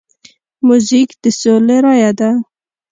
[0.67, 2.29] موزیک د سولې رایه ده.